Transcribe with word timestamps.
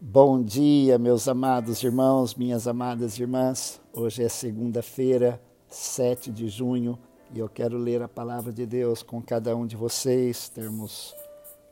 Bom 0.00 0.40
dia, 0.40 0.96
meus 0.96 1.26
amados 1.26 1.82
irmãos, 1.82 2.36
minhas 2.36 2.68
amadas 2.68 3.18
irmãs. 3.18 3.80
Hoje 3.92 4.22
é 4.22 4.28
segunda-feira, 4.28 5.42
7 5.66 6.30
de 6.30 6.46
junho, 6.48 6.96
e 7.34 7.40
eu 7.40 7.48
quero 7.48 7.76
ler 7.76 8.00
a 8.00 8.06
palavra 8.06 8.52
de 8.52 8.64
Deus 8.64 9.02
com 9.02 9.20
cada 9.20 9.56
um 9.56 9.66
de 9.66 9.74
vocês, 9.74 10.48
termos 10.48 11.16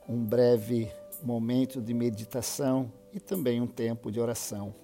um 0.09 0.25
breve 0.25 0.91
momento 1.23 1.81
de 1.81 1.93
meditação 1.93 2.91
e 3.13 3.19
também 3.21 3.61
um 3.61 3.67
tempo 3.67 4.11
de 4.11 4.19
oração. 4.19 4.75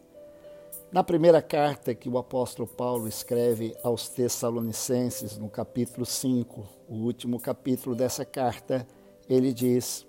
Na 0.90 1.04
primeira 1.04 1.42
carta 1.42 1.94
que 1.94 2.08
o 2.08 2.18
apóstolo 2.18 2.66
Paulo 2.66 3.10
escreve 3.10 3.76
aos 3.84 4.08
Tessalonicenses, 4.08 5.38
no 5.38 5.50
capítulo 5.50 6.06
5, 6.06 6.66
o 6.88 6.96
último 6.96 7.38
capítulo 7.42 7.94
dessa 7.94 8.24
carta, 8.24 8.88
ele 9.28 9.52
diz: 9.52 10.08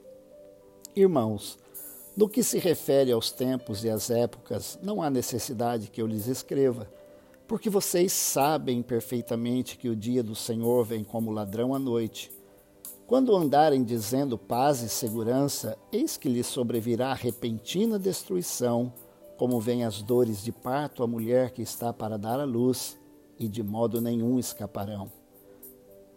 Irmãos, 0.94 1.58
no 2.16 2.28
que 2.28 2.42
se 2.42 2.58
refere 2.58 3.10
aos 3.10 3.32
tempos 3.32 3.84
e 3.84 3.90
às 3.90 4.08
épocas, 4.08 4.78
não 4.82 5.02
há 5.02 5.10
necessidade 5.10 5.90
que 5.90 6.00
eu 6.00 6.06
lhes 6.06 6.28
escreva, 6.28 6.88
porque 7.46 7.68
vocês 7.68 8.12
sabem 8.12 8.82
perfeitamente 8.82 9.76
que 9.76 9.88
o 9.88 9.96
dia 9.96 10.22
do 10.22 10.34
Senhor 10.34 10.84
vem 10.84 11.02
como 11.02 11.32
ladrão 11.32 11.74
à 11.74 11.78
noite. 11.78 12.30
Quando 13.06 13.36
andarem 13.36 13.82
dizendo 13.82 14.38
paz 14.38 14.80
e 14.80 14.88
segurança, 14.88 15.76
eis 15.92 16.16
que 16.16 16.28
lhes 16.28 16.46
sobrevirá 16.46 17.12
repentina 17.12 17.98
destruição, 17.98 18.92
como 19.36 19.60
vem 19.60 19.84
as 19.84 20.00
dores 20.00 20.42
de 20.42 20.52
parto 20.52 21.02
à 21.02 21.06
mulher 21.06 21.50
que 21.50 21.62
está 21.62 21.92
para 21.92 22.16
dar 22.16 22.38
à 22.38 22.44
luz, 22.44 22.96
e 23.38 23.48
de 23.48 23.62
modo 23.62 24.00
nenhum 24.00 24.38
escaparão. 24.38 25.10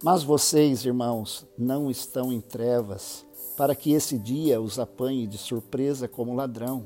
Mas 0.04 0.24
vocês, 0.24 0.86
irmãos, 0.86 1.46
não 1.58 1.90
estão 1.90 2.32
em 2.32 2.40
trevas, 2.40 3.26
para 3.56 3.76
que 3.76 3.94
esse 3.94 4.18
dia 4.18 4.60
os 4.62 4.78
apanhe 4.78 5.26
de 5.26 5.38
surpresa 5.38 6.08
como 6.08 6.36
ladrão. 6.36 6.84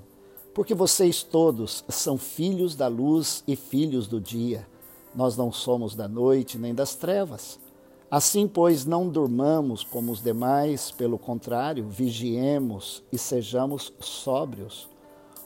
Porque 0.53 0.73
vocês 0.73 1.23
todos 1.23 1.83
são 1.89 2.17
filhos 2.17 2.75
da 2.75 2.87
luz 2.87 3.43
e 3.47 3.55
filhos 3.55 4.07
do 4.07 4.19
dia. 4.19 4.67
Nós 5.15 5.35
não 5.37 5.51
somos 5.51 5.95
da 5.95 6.07
noite 6.07 6.57
nem 6.57 6.73
das 6.73 6.95
trevas. 6.95 7.59
Assim, 8.09 8.45
pois, 8.45 8.85
não 8.85 9.07
durmamos 9.07 9.85
como 9.85 10.11
os 10.11 10.21
demais, 10.21 10.91
pelo 10.91 11.17
contrário, 11.17 11.87
vigiemos 11.87 13.01
e 13.11 13.17
sejamos 13.17 13.93
sóbrios. 14.01 14.89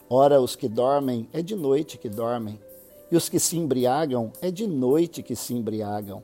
Ora, 0.09 0.41
os 0.41 0.55
que 0.55 0.67
dormem 0.67 1.27
é 1.31 1.43
de 1.43 1.55
noite 1.55 1.97
que 1.97 2.09
dormem, 2.09 2.59
e 3.11 3.15
os 3.15 3.29
que 3.29 3.39
se 3.39 3.55
embriagam 3.55 4.31
é 4.41 4.49
de 4.49 4.65
noite 4.65 5.21
que 5.21 5.35
se 5.35 5.53
embriagam. 5.53 6.23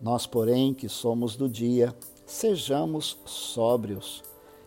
Nós, 0.00 0.26
porém, 0.26 0.74
que 0.74 0.90
somos 0.90 1.36
do 1.36 1.48
dia, 1.48 1.94
sejamos 2.26 3.16
sóbrios 3.24 4.22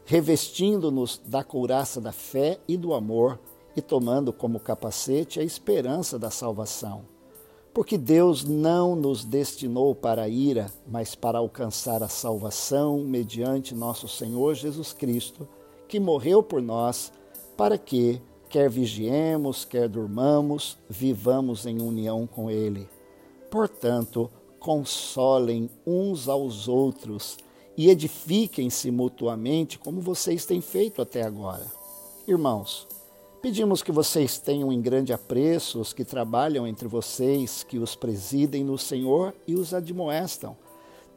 revestindo-nos 0.06 1.22
da 1.26 1.44
couraça 1.44 2.02
da 2.02 2.12
fé 2.12 2.60
e 2.68 2.76
do 2.78 2.94
amor 2.94 3.40
e 3.76 3.82
tomando 3.82 4.34
como 4.34 4.60
capacete 4.60 5.40
a 5.40 5.44
esperança 5.44 6.20
da 6.20 6.30
salvação. 6.30 7.04
Porque 7.74 7.98
Deus 7.98 8.44
não 8.44 8.96
nos 8.96 9.24
destinou 9.24 9.96
para 9.96 10.24
a 10.24 10.28
ira, 10.28 10.70
mas 10.86 11.16
para 11.16 11.40
alcançar 11.40 12.04
a 12.04 12.10
salvação 12.10 13.00
mediante 13.00 13.74
nosso 13.74 14.10
Senhor 14.10 14.56
Jesus 14.56 14.92
Cristo, 14.92 15.48
que 15.88 16.00
morreu 16.00 16.44
por 16.44 16.62
nós, 16.62 17.14
para 17.56 17.78
que, 17.78 18.22
quer 18.50 18.70
vigiemos, 18.70 19.64
quer 19.64 19.88
durmamos, 19.88 20.78
vivamos 20.90 21.66
em 21.66 21.82
união 21.82 22.28
com 22.28 22.52
Ele. 22.52 22.90
Portanto, 23.50 24.30
consolem 24.60 25.70
uns 25.86 26.28
aos 26.28 26.68
outros 26.68 27.38
e 27.82 27.90
edifiquem-se 27.90 28.92
mutuamente 28.92 29.80
como 29.80 30.02
vocês 30.02 30.46
têm 30.46 30.62
feito 30.62 31.02
até 31.02 31.24
agora. 31.24 31.66
Irmãos, 32.28 32.88
pedimos 33.42 33.82
que 33.82 33.92
vocês 33.92 34.38
tenham 34.38 34.72
em 34.72 34.80
grande 34.80 35.12
apreço 35.12 35.82
os 35.82 35.92
que 35.92 36.06
trabalham 36.06 36.68
entre 36.68 36.88
vocês, 36.88 37.64
que 37.64 37.80
os 37.80 37.96
presidem 37.96 38.64
no 38.64 38.78
Senhor 38.78 39.34
e 39.48 39.56
os 39.56 39.73
admoestam. 39.73 40.55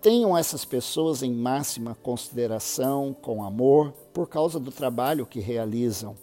Tenham 0.01 0.35
essas 0.35 0.65
pessoas 0.65 1.23
em 1.23 1.35
máxima 1.35 1.99
consideração, 2.03 3.15
com 3.21 3.45
amor, 3.45 3.93
por 4.15 4.27
causa 4.27 4.59
do 4.59 4.73
trabalho 4.73 5.27
que 5.27 5.41
realizam. 5.41 6.17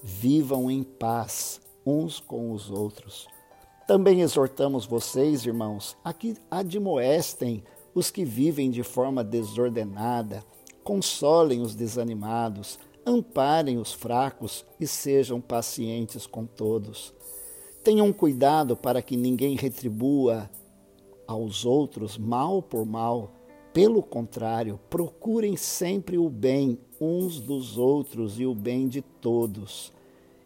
Vivam 0.00 0.70
em 0.70 0.84
paz 0.84 1.60
uns 1.84 2.20
com 2.20 2.52
os 2.52 2.70
outros. 2.70 3.26
Também 3.88 4.20
exortamos 4.20 4.86
vocês, 4.86 5.44
irmãos, 5.44 5.96
a 6.04 6.12
que 6.12 6.36
admoestem 6.48 7.64
os 7.94 8.10
que 8.10 8.24
vivem 8.24 8.70
de 8.70 8.82
forma 8.82 9.24
desordenada, 9.24 10.44
consolem 10.82 11.60
os 11.60 11.74
desanimados, 11.74 12.78
amparem 13.04 13.78
os 13.78 13.92
fracos 13.92 14.64
e 14.78 14.86
sejam 14.86 15.40
pacientes 15.40 16.26
com 16.26 16.44
todos. 16.46 17.12
Tenham 17.82 18.12
cuidado 18.12 18.76
para 18.76 19.00
que 19.00 19.16
ninguém 19.16 19.56
retribua 19.56 20.50
aos 21.26 21.64
outros 21.64 22.18
mal 22.18 22.62
por 22.62 22.84
mal. 22.84 23.32
Pelo 23.72 24.02
contrário, 24.02 24.80
procurem 24.90 25.56
sempre 25.56 26.18
o 26.18 26.28
bem 26.28 26.78
uns 27.00 27.40
dos 27.40 27.78
outros 27.78 28.38
e 28.38 28.44
o 28.44 28.54
bem 28.54 28.88
de 28.88 29.00
todos. 29.00 29.92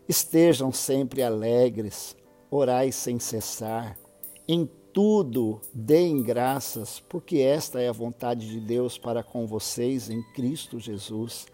Estejam 0.09 0.71
sempre 0.71 1.23
alegres, 1.23 2.15
orai 2.51 2.93
sem 2.93 3.19
cessar. 3.19 3.99
Em 4.47 4.69
tudo 4.95 5.61
deem 5.75 6.23
graças, 6.23 7.01
porque 7.09 7.39
esta 7.39 7.81
é 7.81 7.89
a 7.89 7.93
vontade 7.93 8.49
de 8.49 8.61
Deus 8.61 8.97
para 8.97 9.25
com 9.25 9.45
vocês 9.45 10.09
em 10.09 10.23
Cristo 10.33 10.79
Jesus. 10.79 11.49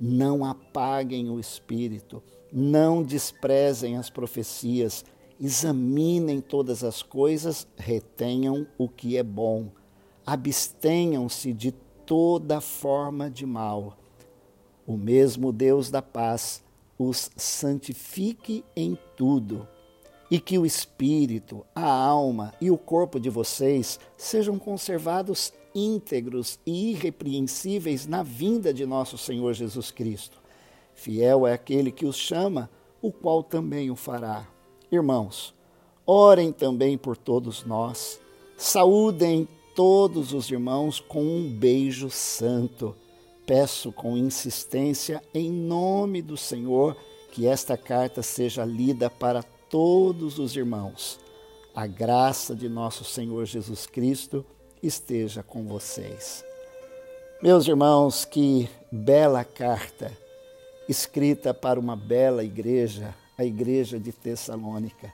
Não 0.00 0.44
apaguem 0.44 1.28
o 1.28 1.40
espírito, 1.40 2.22
não 2.52 3.02
desprezem 3.02 3.96
as 3.96 4.08
profecias, 4.08 5.04
examinem 5.40 6.40
todas 6.40 6.84
as 6.84 7.02
coisas, 7.02 7.66
retenham 7.76 8.64
o 8.78 8.88
que 8.88 9.16
é 9.16 9.22
bom, 9.24 9.68
abstenham-se 10.24 11.52
de 11.52 11.72
toda 12.06 12.60
forma 12.60 13.28
de 13.28 13.44
mal. 13.44 13.98
O 14.86 14.96
mesmo 14.96 15.52
Deus 15.52 15.90
da 15.90 16.00
paz 16.00 16.62
os 16.96 17.32
santifique 17.36 18.64
em 18.76 18.96
tudo 19.16 19.66
e 20.30 20.40
que 20.40 20.58
o 20.58 20.66
espírito, 20.66 21.64
a 21.74 21.88
alma 21.88 22.52
e 22.60 22.70
o 22.70 22.78
corpo 22.78 23.20
de 23.20 23.30
vocês 23.30 24.00
sejam 24.16 24.58
conservados 24.58 25.52
íntegros 25.74 26.58
e 26.66 26.92
irrepreensíveis 26.92 28.06
na 28.06 28.22
vinda 28.22 28.72
de 28.72 28.86
nosso 28.86 29.18
Senhor 29.18 29.52
Jesus 29.52 29.90
Cristo. 29.90 30.38
Fiel 30.94 31.46
é 31.46 31.52
aquele 31.52 31.92
que 31.92 32.06
os 32.06 32.16
chama, 32.16 32.70
o 33.02 33.12
qual 33.12 33.42
também 33.42 33.90
o 33.90 33.96
fará. 33.96 34.48
Irmãos, 34.90 35.54
orem 36.06 36.50
também 36.50 36.96
por 36.96 37.16
todos 37.16 37.64
nós. 37.64 38.18
Saúdem 38.56 39.46
todos 39.74 40.32
os 40.32 40.50
irmãos 40.50 40.98
com 40.98 41.22
um 41.22 41.48
beijo 41.48 42.08
santo. 42.08 42.96
Peço 43.44 43.92
com 43.92 44.16
insistência, 44.16 45.22
em 45.34 45.52
nome 45.52 46.22
do 46.22 46.36
Senhor, 46.36 46.96
que 47.30 47.46
esta 47.46 47.76
carta 47.76 48.22
seja 48.22 48.64
lida 48.64 49.10
para 49.10 49.42
todos 49.42 49.55
os 50.38 50.56
irmãos. 50.56 51.18
A 51.74 51.86
graça 51.86 52.54
de 52.54 52.68
nosso 52.68 53.04
Senhor 53.04 53.44
Jesus 53.44 53.86
Cristo 53.86 54.44
esteja 54.82 55.42
com 55.42 55.66
vocês. 55.66 56.44
Meus 57.42 57.66
irmãos, 57.66 58.24
que 58.24 58.68
bela 58.90 59.44
carta 59.44 60.12
escrita 60.88 61.52
para 61.52 61.80
uma 61.80 61.96
bela 61.96 62.44
igreja, 62.44 63.14
a 63.36 63.44
igreja 63.44 63.98
de 63.98 64.12
Tessalônica. 64.12 65.12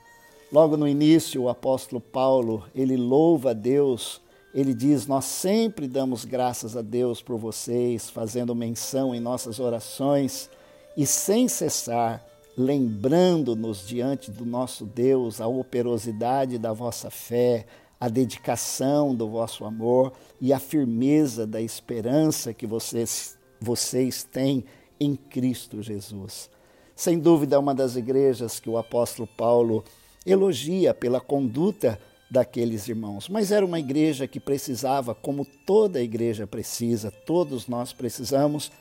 Logo 0.52 0.76
no 0.76 0.86
início, 0.86 1.42
o 1.42 1.48
apóstolo 1.48 2.00
Paulo, 2.00 2.64
ele 2.74 2.96
louva 2.96 3.50
a 3.50 3.54
Deus, 3.54 4.20
ele 4.54 4.74
diz: 4.74 5.06
"Nós 5.06 5.24
sempre 5.24 5.88
damos 5.88 6.26
graças 6.26 6.76
a 6.76 6.82
Deus 6.82 7.22
por 7.22 7.38
vocês, 7.38 8.10
fazendo 8.10 8.54
menção 8.54 9.14
em 9.14 9.20
nossas 9.20 9.58
orações 9.58 10.50
e 10.94 11.06
sem 11.06 11.48
cessar 11.48 12.22
lembrando-nos 12.56 13.86
diante 13.86 14.30
do 14.30 14.44
nosso 14.44 14.84
Deus 14.84 15.40
a 15.40 15.46
operosidade 15.46 16.58
da 16.58 16.72
vossa 16.72 17.10
fé, 17.10 17.66
a 17.98 18.08
dedicação 18.08 19.14
do 19.14 19.28
vosso 19.28 19.64
amor 19.64 20.12
e 20.40 20.52
a 20.52 20.58
firmeza 20.58 21.46
da 21.46 21.60
esperança 21.60 22.52
que 22.52 22.66
vocês, 22.66 23.38
vocês 23.60 24.24
têm 24.24 24.64
em 24.98 25.14
Cristo 25.14 25.82
Jesus. 25.82 26.50
Sem 26.94 27.18
dúvida, 27.18 27.56
é 27.56 27.58
uma 27.58 27.74
das 27.74 27.96
igrejas 27.96 28.60
que 28.60 28.68
o 28.68 28.76
apóstolo 28.76 29.28
Paulo 29.36 29.84
elogia 30.26 30.92
pela 30.92 31.20
conduta 31.20 31.98
daqueles 32.30 32.88
irmãos, 32.88 33.28
mas 33.28 33.52
era 33.52 33.64
uma 33.64 33.78
igreja 33.78 34.26
que 34.26 34.40
precisava, 34.40 35.14
como 35.14 35.44
toda 35.44 36.00
igreja 36.00 36.46
precisa, 36.46 37.10
todos 37.10 37.68
nós 37.68 37.92
precisamos, 37.92 38.72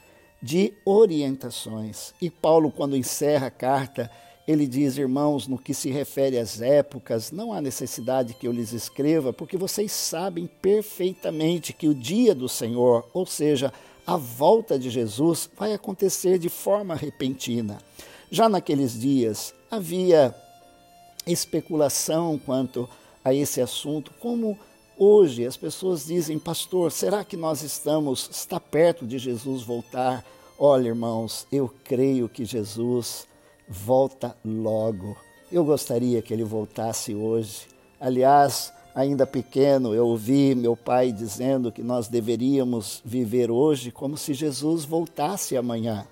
de 0.42 0.74
orientações. 0.84 2.14
E 2.22 2.30
Paulo, 2.30 2.72
quando 2.72 2.98
encerra 2.98 3.48
a 3.48 3.52
carta, 3.52 4.10
ele 4.48 4.66
diz: 4.66 4.98
Irmãos, 4.98 5.48
no 5.48 5.58
que 5.58 5.74
se 5.74 5.92
refere 5.92 6.38
às 6.38 6.62
épocas, 6.62 7.32
não 7.32 7.54
há 7.54 7.62
necessidade 7.62 8.34
que 8.34 8.48
eu 8.48 8.52
lhes 8.52 8.74
escreva, 8.74 9.32
porque 9.32 9.58
vocês 9.58 9.92
sabem 9.92 10.48
perfeitamente 10.62 11.74
que 11.74 11.88
o 11.88 11.96
dia 11.96 12.34
do 12.34 12.50
Senhor, 12.50 13.08
ou 13.14 13.26
seja, 13.26 13.72
a 14.06 14.18
volta 14.18 14.80
de 14.80 14.90
Jesus, 14.90 15.50
vai 15.58 15.74
acontecer 15.74 16.40
de 16.40 16.50
forma 16.50 16.96
repentina. 16.96 17.78
Já 18.30 18.50
naqueles 18.50 19.00
dias 19.00 19.54
havia 19.70 20.34
especulação 21.28 22.40
quanto 22.44 22.90
a 23.24 23.34
esse 23.34 23.62
assunto, 23.62 24.12
como 24.20 24.58
hoje 25.04 25.48
as 25.48 25.58
pessoas 25.58 26.06
dizem, 26.06 26.38
pastor, 26.38 26.92
será 26.92 27.26
que 27.26 27.36
nós 27.36 27.64
estamos, 27.64 28.30
está 28.32 28.60
perto 28.60 29.04
de 29.04 29.18
Jesus 29.18 29.64
voltar? 29.64 30.24
Olha, 30.60 30.90
irmãos, 30.90 31.48
eu 31.52 31.74
creio 31.84 32.30
que 32.30 32.46
Jesus 32.46 33.26
volta 33.68 34.38
logo. 34.46 35.18
Eu 35.52 35.66
gostaria 35.66 36.22
que 36.22 36.32
ele 36.32 36.44
voltasse 36.44 37.16
hoje. 37.16 37.62
Aliás, 38.00 38.72
ainda 38.94 39.26
pequeno, 39.26 39.96
eu 39.96 40.06
ouvi 40.06 40.54
meu 40.54 40.78
pai 40.78 41.12
dizendo 41.12 41.72
que 41.72 41.82
nós 41.82 42.08
deveríamos 42.08 43.02
viver 43.04 43.50
hoje 43.50 43.90
como 43.90 44.16
se 44.16 44.36
Jesus 44.36 44.86
voltasse 44.86 45.58
amanhã. 45.58 46.06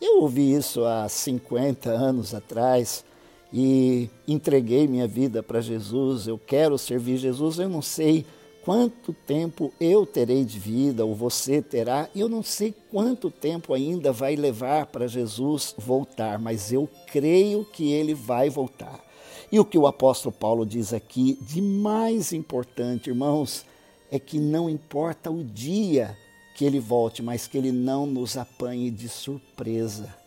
Eu 0.00 0.22
ouvi 0.22 0.52
isso 0.52 0.84
há 0.84 1.08
50 1.08 1.88
anos 1.88 2.34
atrás 2.34 3.04
e 3.52 4.10
entreguei 4.26 4.86
minha 4.86 5.06
vida 5.06 5.42
para 5.42 5.60
Jesus. 5.60 6.26
Eu 6.26 6.38
quero 6.38 6.76
servir 6.76 7.16
Jesus. 7.18 7.58
Eu 7.58 7.68
não 7.68 7.82
sei 7.82 8.24
quanto 8.64 9.12
tempo 9.12 9.72
eu 9.78 10.06
terei 10.06 10.44
de 10.44 10.58
vida, 10.58 11.04
ou 11.04 11.14
você 11.14 11.60
terá, 11.60 12.08
e 12.14 12.20
eu 12.20 12.28
não 12.28 12.42
sei 12.42 12.74
quanto 12.90 13.30
tempo 13.30 13.74
ainda 13.74 14.10
vai 14.10 14.34
levar 14.36 14.86
para 14.86 15.06
Jesus 15.06 15.74
voltar, 15.76 16.38
mas 16.38 16.72
eu 16.72 16.88
creio 17.12 17.64
que 17.64 17.92
ele 17.92 18.14
vai 18.14 18.48
voltar. 18.48 19.04
E 19.52 19.60
o 19.60 19.64
que 19.64 19.76
o 19.76 19.86
apóstolo 19.86 20.32
Paulo 20.32 20.64
diz 20.64 20.94
aqui, 20.94 21.38
de 21.42 21.60
mais 21.60 22.32
importante, 22.32 23.10
irmãos, 23.10 23.66
é 24.10 24.18
que 24.18 24.38
não 24.38 24.68
importa 24.70 25.30
o 25.30 25.44
dia 25.44 26.16
que 26.56 26.64
ele 26.64 26.80
volte, 26.80 27.22
mas 27.22 27.46
que 27.46 27.58
ele 27.58 27.70
não 27.70 28.06
nos 28.06 28.36
apanhe 28.36 28.90
de 28.90 29.08
surpresa. 29.08 30.23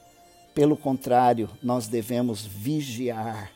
Pelo 0.57 0.75
contrário, 0.75 1.47
nós 1.61 1.87
devemos 1.87 2.43
vigiar, 2.43 3.51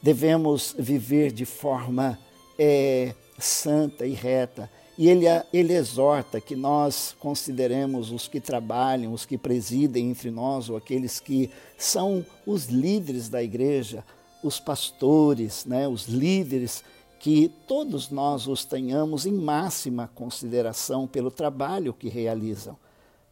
devemos 0.00 0.74
viver 0.78 1.30
de 1.30 1.44
forma 1.44 2.18
é, 2.58 3.14
santa 3.38 4.06
e 4.06 4.14
reta. 4.14 4.70
E 4.96 5.10
ele, 5.10 5.26
ele 5.52 5.74
exorta 5.74 6.40
que 6.40 6.56
nós 6.56 7.14
consideremos 7.20 8.10
os 8.10 8.28
que 8.28 8.40
trabalham, 8.40 9.12
os 9.12 9.26
que 9.26 9.36
presidem 9.36 10.08
entre 10.08 10.30
nós, 10.30 10.70
ou 10.70 10.78
aqueles 10.78 11.20
que 11.20 11.50
são 11.76 12.24
os 12.46 12.68
líderes 12.68 13.28
da 13.28 13.42
igreja, 13.42 14.02
os 14.42 14.58
pastores, 14.58 15.66
né, 15.66 15.86
os 15.86 16.06
líderes, 16.06 16.82
que 17.20 17.52
todos 17.66 18.08
nós 18.08 18.46
os 18.46 18.64
tenhamos 18.64 19.26
em 19.26 19.32
máxima 19.32 20.10
consideração 20.14 21.06
pelo 21.06 21.30
trabalho 21.30 21.92
que 21.92 22.08
realizam. 22.08 22.74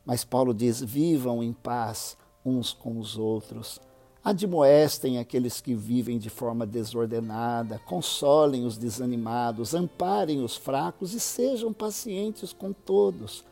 Mas 0.05 0.23
Paulo 0.23 0.53
diz: 0.53 0.83
vivam 0.83 1.43
em 1.43 1.55
paz 1.55 2.15
uns 2.47 2.73
com 2.73 2.99
os 2.99 3.19
outros. 3.19 3.81
Admoestem 4.25 5.19
aqueles 5.19 5.61
que 5.61 5.75
vivem 5.75 6.19
de 6.19 6.31
forma 6.31 6.67
desordenada, 6.67 7.81
consolem 7.87 8.65
os 8.65 8.79
desanimados, 8.79 9.75
amparem 9.75 10.43
os 10.43 10.57
fracos 10.57 11.13
e 11.13 11.21
sejam 11.21 11.73
pacientes 11.73 12.53
com 12.53 12.73
todos. 12.73 13.45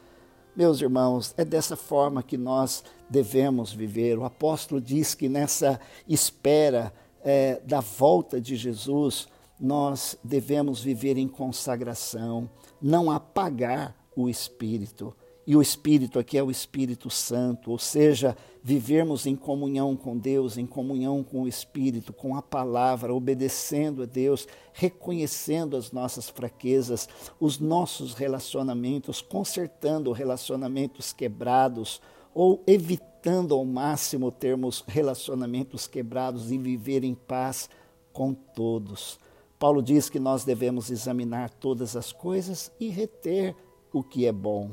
Meus 0.57 0.81
irmãos, 0.81 1.35
é 1.37 1.45
dessa 1.45 1.77
forma 1.77 2.23
que 2.23 2.37
nós 2.37 2.85
devemos 3.11 3.73
viver. 3.73 4.19
O 4.19 4.25
apóstolo 4.25 4.81
diz 4.81 5.15
que 5.15 5.29
nessa 5.29 5.81
espera 6.09 6.93
é, 7.25 7.61
da 7.65 7.81
volta 7.81 8.41
de 8.41 8.55
Jesus, 8.55 9.27
nós 9.59 10.17
devemos 10.23 10.83
viver 10.83 11.17
em 11.17 11.27
consagração, 11.27 12.49
não 12.81 13.11
apagar 13.11 13.97
o 14.17 14.29
Espírito. 14.29 15.15
E 15.47 15.55
o 15.55 15.61
Espírito 15.61 16.19
aqui 16.19 16.39
é 16.39 16.43
o 16.43 16.51
Espírito 16.51 17.11
Santo, 17.11 17.71
ou 17.71 17.79
seja, 17.79 18.35
vivermos 18.63 19.27
em 19.27 19.37
comunhão 19.37 19.95
com 19.95 20.17
Deus, 20.17 20.57
em 20.57 20.65
comunhão 20.65 21.23
com 21.23 21.43
o 21.43 21.49
Espírito, 21.49 22.15
com 22.15 22.35
a 22.35 22.41
palavra, 22.41 23.13
obedecendo 23.13 24.03
a 24.03 24.07
Deus, 24.07 24.49
reconhecendo 24.73 25.77
as 25.77 25.93
nossas 25.93 26.31
fraquezas, 26.31 27.07
os 27.39 27.59
nossos 27.59 28.15
relacionamentos, 28.15 29.21
consertando 29.21 30.13
relacionamentos 30.13 31.13
quebrados 31.13 32.01
ou 32.33 32.63
evitando 32.67 33.55
ao 33.55 33.67
máximo 33.67 34.33
termos 34.33 34.83
relacionamentos 34.87 35.87
quebrados 35.87 36.51
e 36.51 36.57
viver 36.57 37.05
em 37.05 37.15
paz 37.15 37.69
com 38.15 38.33
todos. 38.33 39.19
Paulo 39.59 39.83
diz 39.83 40.09
que 40.09 40.19
nós 40.19 40.45
devemos 40.45 40.91
examinar 40.91 41.51
todas 41.51 41.97
as 41.97 42.13
coisas 42.13 42.73
e 42.81 42.89
reter 42.89 43.55
o 43.93 44.03
que 44.03 44.27
é 44.27 44.33
bom, 44.33 44.73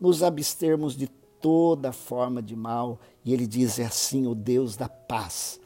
nos 0.00 0.22
abstermos 0.22 0.96
de 0.96 1.06
toda 1.40 1.92
forma 1.92 2.42
de 2.42 2.56
mal, 2.56 2.98
e 3.24 3.32
ele 3.32 3.46
diz 3.46 3.78
é 3.78 3.84
assim: 3.84 4.26
o 4.26 4.34
Deus 4.34 4.76
da 4.76 4.88
paz 4.88 5.60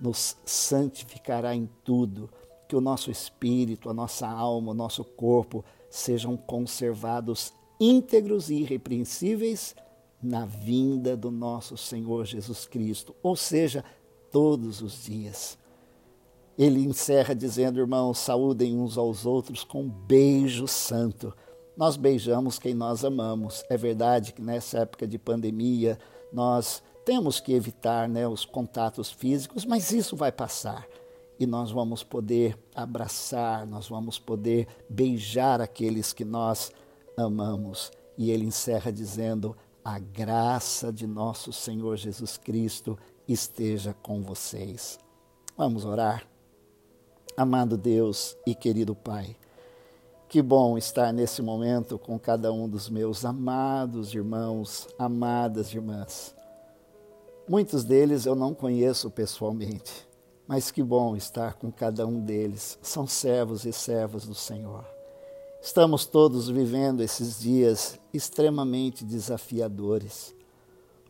nos 0.00 0.36
santificará 0.44 1.54
em 1.54 1.68
tudo, 1.84 2.30
que 2.68 2.76
o 2.76 2.80
nosso 2.80 3.10
espírito, 3.10 3.88
a 3.88 3.94
nossa 3.94 4.28
alma, 4.28 4.72
o 4.72 4.74
nosso 4.74 5.02
corpo 5.02 5.64
sejam 5.90 6.36
conservados 6.36 7.52
íntegros 7.80 8.50
e 8.50 8.56
irrepreensíveis 8.56 9.74
na 10.22 10.44
vinda 10.44 11.16
do 11.16 11.30
nosso 11.30 11.76
Senhor 11.76 12.24
Jesus 12.26 12.66
Cristo, 12.66 13.14
ou 13.22 13.36
seja, 13.36 13.84
todos 14.30 14.82
os 14.82 15.04
dias. 15.04 15.56
Ele 16.58 16.84
encerra 16.84 17.34
dizendo, 17.34 17.78
irmãos, 17.78 18.18
saúdem 18.18 18.76
uns 18.76 18.98
aos 18.98 19.24
outros 19.24 19.62
com 19.62 19.82
um 19.82 19.88
beijo 19.88 20.66
santo. 20.66 21.32
Nós 21.78 21.96
beijamos 21.96 22.58
quem 22.58 22.74
nós 22.74 23.04
amamos. 23.04 23.64
É 23.70 23.76
verdade 23.76 24.32
que 24.32 24.42
nessa 24.42 24.80
época 24.80 25.06
de 25.06 25.16
pandemia 25.16 25.96
nós 26.32 26.82
temos 27.04 27.38
que 27.38 27.52
evitar 27.52 28.08
né, 28.08 28.26
os 28.26 28.44
contatos 28.44 29.12
físicos, 29.12 29.64
mas 29.64 29.92
isso 29.92 30.16
vai 30.16 30.32
passar 30.32 30.84
e 31.38 31.46
nós 31.46 31.70
vamos 31.70 32.02
poder 32.02 32.58
abraçar, 32.74 33.64
nós 33.64 33.88
vamos 33.88 34.18
poder 34.18 34.66
beijar 34.90 35.60
aqueles 35.60 36.12
que 36.12 36.24
nós 36.24 36.72
amamos. 37.16 37.92
E 38.16 38.32
ele 38.32 38.44
encerra 38.44 38.90
dizendo: 38.90 39.56
a 39.84 40.00
graça 40.00 40.92
de 40.92 41.06
nosso 41.06 41.52
Senhor 41.52 41.96
Jesus 41.96 42.36
Cristo 42.36 42.98
esteja 43.28 43.94
com 44.02 44.20
vocês. 44.20 44.98
Vamos 45.56 45.84
orar? 45.84 46.26
Amado 47.36 47.78
Deus 47.78 48.36
e 48.44 48.52
querido 48.52 48.96
Pai, 48.96 49.36
que 50.28 50.42
bom 50.42 50.76
estar 50.76 51.10
nesse 51.10 51.40
momento 51.40 51.98
com 51.98 52.18
cada 52.18 52.52
um 52.52 52.68
dos 52.68 52.90
meus 52.90 53.24
amados 53.24 54.12
irmãos, 54.12 54.86
amadas 54.98 55.72
irmãs. 55.72 56.34
Muitos 57.48 57.82
deles 57.82 58.26
eu 58.26 58.34
não 58.34 58.52
conheço 58.52 59.10
pessoalmente, 59.10 60.06
mas 60.46 60.70
que 60.70 60.82
bom 60.82 61.16
estar 61.16 61.54
com 61.54 61.72
cada 61.72 62.06
um 62.06 62.20
deles. 62.20 62.78
São 62.82 63.06
servos 63.06 63.64
e 63.64 63.72
servas 63.72 64.26
do 64.26 64.34
Senhor. 64.34 64.84
Estamos 65.62 66.04
todos 66.04 66.50
vivendo 66.50 67.00
esses 67.00 67.40
dias 67.40 67.98
extremamente 68.12 69.06
desafiadores. 69.06 70.34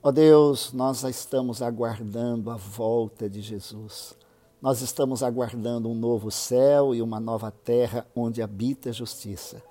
Ó 0.01 0.11
oh 0.11 0.13
Deus, 0.13 0.73
nós 0.73 1.03
estamos 1.03 1.61
aguardando 1.61 2.53
a 2.53 2.57
volta 2.57 3.29
de 3.29 3.43
Jesus. 3.43 4.15
Nós 4.61 4.81
estamos 4.81 5.23
aguardando 5.23 5.89
um 5.89 5.95
novo 5.95 6.31
céu 6.31 6.95
e 6.95 7.01
uma 7.01 7.21
nova 7.21 7.51
terra 7.51 8.07
onde 8.15 8.43
habita 8.43 8.91
a 8.91 8.93
justiça. 8.93 9.63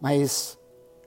Mas 0.00 0.58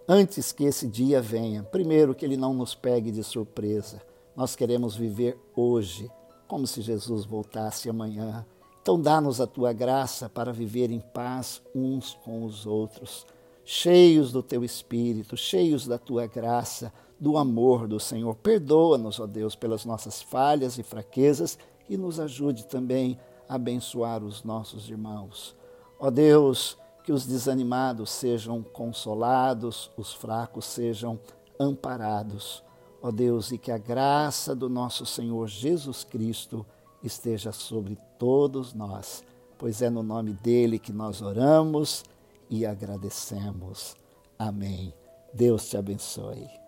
antes 0.07 0.51
que 0.51 0.63
esse 0.63 0.87
dia 0.87 1.21
venha, 1.21 1.63
primeiro 1.63 2.15
que 2.15 2.25
ele 2.25 2.37
não 2.37 2.53
nos 2.53 2.73
pegue 2.73 3.11
de 3.11 3.23
surpresa. 3.23 4.01
Nós 4.35 4.55
queremos 4.55 4.95
viver 4.95 5.37
hoje, 5.55 6.09
como 6.47 6.65
se 6.65 6.81
Jesus 6.81 7.25
voltasse 7.25 7.89
amanhã 7.89 8.45
então, 8.81 8.99
dá-nos 8.99 9.39
a 9.39 9.45
tua 9.45 9.71
graça 9.73 10.27
para 10.27 10.51
viver 10.51 10.89
em 10.89 10.99
paz 10.99 11.61
uns 11.75 12.17
com 12.23 12.43
os 12.43 12.65
outros, 12.65 13.23
cheios 13.63 14.31
do 14.31 14.41
teu 14.41 14.63
espírito, 14.63 15.37
cheios 15.37 15.85
da 15.85 15.99
tua 15.99 16.25
graça, 16.25 16.91
do 17.19 17.37
amor 17.37 17.87
do 17.87 17.99
Senhor. 17.99 18.33
Perdoa-nos, 18.35 19.19
ó 19.19 19.27
Deus, 19.27 19.55
pelas 19.55 19.85
nossas 19.85 20.21
falhas 20.23 20.79
e 20.79 20.83
fraquezas 20.83 21.55
e 21.89 21.97
nos 21.97 22.19
ajude 22.19 22.65
também 22.65 23.19
a 23.47 23.55
abençoar 23.55 24.23
os 24.23 24.43
nossos 24.43 24.89
irmãos. 24.89 25.55
Ó 25.99 26.09
Deus, 26.09 26.77
que 27.03 27.11
os 27.11 27.25
desanimados 27.25 28.11
sejam 28.11 28.61
consolados, 28.61 29.89
os 29.97 30.13
fracos 30.13 30.65
sejam 30.65 31.19
amparados. 31.59 32.63
Ó 33.01 33.11
Deus, 33.11 33.51
e 33.51 33.57
que 33.57 33.71
a 33.71 33.77
graça 33.77 34.55
do 34.55 34.69
nosso 34.69 35.05
Senhor 35.05 35.47
Jesus 35.47 36.03
Cristo 36.03 36.65
esteja 37.03 37.51
sobre 37.51 37.97
todos 38.17 38.73
nós, 38.73 39.23
pois 39.57 39.81
é 39.81 39.89
no 39.89 40.03
nome 40.03 40.33
dele 40.33 40.77
que 40.77 40.91
nós 40.91 41.21
oramos 41.21 42.03
e 42.49 42.65
agradecemos. 42.65 43.95
Amém. 44.37 44.93
Deus 45.33 45.69
te 45.69 45.77
abençoe. 45.77 46.58